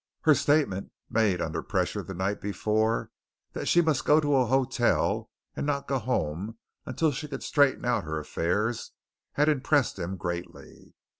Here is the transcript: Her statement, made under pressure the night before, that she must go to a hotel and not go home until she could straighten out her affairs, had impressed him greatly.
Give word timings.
Her 0.21 0.33
statement, 0.33 0.91
made 1.11 1.41
under 1.43 1.61
pressure 1.61 2.01
the 2.01 2.15
night 2.15 2.41
before, 2.41 3.11
that 3.53 3.67
she 3.67 3.83
must 3.83 4.03
go 4.03 4.19
to 4.19 4.35
a 4.35 4.47
hotel 4.47 5.29
and 5.55 5.63
not 5.67 5.87
go 5.87 5.99
home 5.99 6.57
until 6.87 7.11
she 7.11 7.27
could 7.27 7.43
straighten 7.43 7.85
out 7.85 8.03
her 8.03 8.17
affairs, 8.17 8.93
had 9.33 9.47
impressed 9.47 9.99
him 9.99 10.17
greatly. 10.17 10.95